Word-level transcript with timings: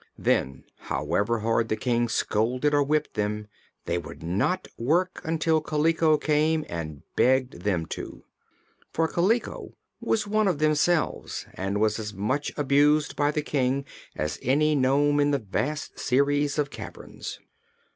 Then, 0.17 0.63
however 0.89 1.41
hard 1.41 1.69
the 1.69 1.75
King 1.75 2.09
scolded 2.09 2.73
or 2.73 2.81
whipped 2.81 3.13
them, 3.13 3.45
they 3.85 3.99
would 3.99 4.23
not 4.23 4.67
work 4.75 5.21
until 5.23 5.61
Kaliko 5.61 6.17
came 6.17 6.65
and 6.67 7.03
begged 7.15 7.61
them 7.61 7.85
to. 7.89 8.23
For 8.91 9.07
Kaliko 9.07 9.75
was 9.99 10.25
one 10.25 10.47
of 10.47 10.57
themselves 10.57 11.45
and 11.53 11.79
was 11.79 11.99
as 11.99 12.15
much 12.15 12.51
abused 12.57 13.15
by 13.15 13.29
the 13.29 13.43
King 13.43 13.85
as 14.15 14.39
any 14.41 14.73
nome 14.73 15.19
in 15.19 15.29
the 15.29 15.37
vast 15.37 15.99
series 15.99 16.57
of 16.57 16.71
caverns. 16.71 17.39